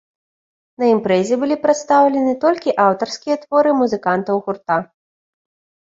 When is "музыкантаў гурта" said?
3.85-4.85